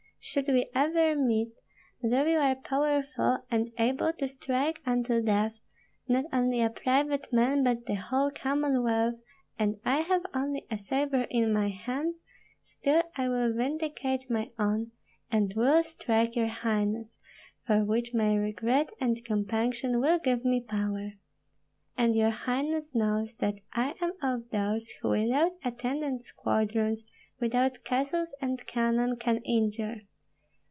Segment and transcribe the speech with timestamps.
[0.23, 1.53] Should we ever meet,
[2.03, 5.61] though you are powerful and able to strike unto death,
[6.07, 9.15] not only a private man, but the whole Commonwealth,
[9.57, 12.13] and I have only a sabre in my hand,
[12.61, 14.91] still I will vindicate my own,
[15.31, 17.17] and will strike your highness,
[17.65, 21.13] for which my regret and compunction will give me power.
[21.97, 27.03] And your highness knows that I am of those who without attendant squadrons,
[27.39, 30.01] without castles and cannon, can injure.